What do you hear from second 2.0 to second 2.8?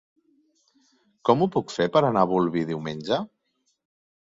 anar a Bolvir